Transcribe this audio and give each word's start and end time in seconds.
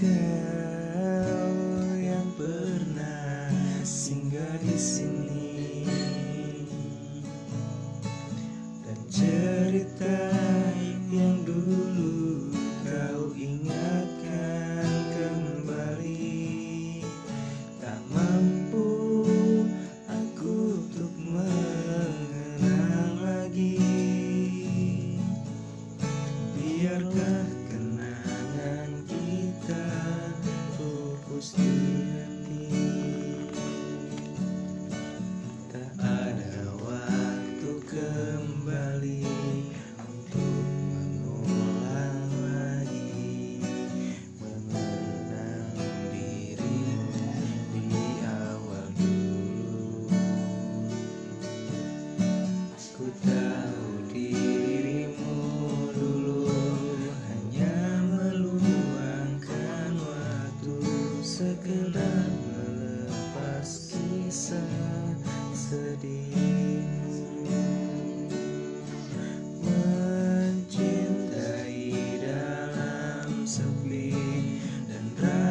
kau 0.00 0.08
yang 2.00 2.32
pernah 2.32 3.52
singgah 3.84 4.56
di 4.64 4.80
sini 4.80 4.99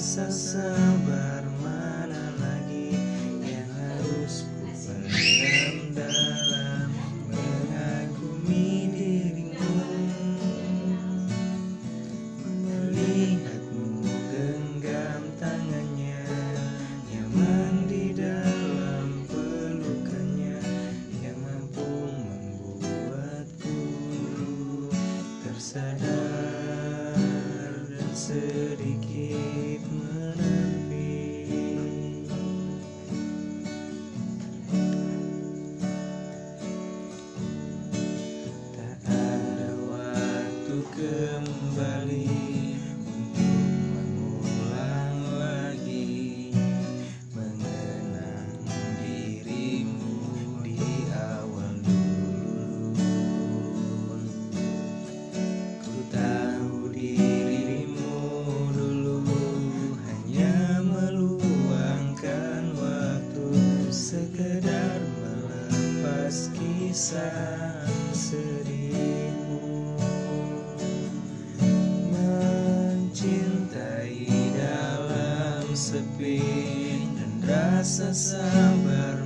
rasa 0.00 0.32
sabar 0.32 1.44
mana 1.60 2.32
lagi 2.40 2.96
yang 3.44 3.68
harus 3.68 4.48
ku 4.48 4.64
pendam 4.72 5.92
dalam 5.92 6.88
mengagumi 7.28 8.88
dirimu 8.96 9.84
melihatmu 12.48 14.08
genggam 14.32 15.20
tangannya 15.36 16.24
nyaman 17.12 17.84
di 17.84 18.16
dalam 18.16 19.28
pelukannya 19.28 20.64
yang 21.20 21.36
mampu 21.44 22.08
membuatku 22.08 23.76
tersadar 25.44 27.20
dan 27.84 28.08
sedikit 28.16 28.59
kembali 41.00 42.28
dirimu 56.92 58.20
dulu. 58.76 59.24
Hanya 60.04 60.84
meluangkan 60.84 62.76
waktu 62.76 63.48
sekedar 63.88 65.00
melepas 65.16 66.52
kisah 66.52 67.88
sedihmu 68.12 68.89
dan 76.20 77.32
rasa 77.48 78.12
sabar 78.12 79.19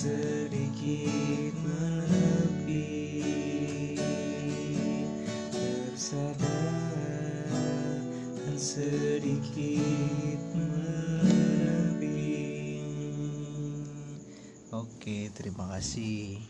sedikit 0.00 1.52
menepi 1.60 2.88
tersadar 5.52 6.48
dan 8.32 8.56
sedikit 8.56 10.40
menepi 10.56 12.16
oke 14.72 15.28
terima 15.36 15.68
kasih 15.76 16.40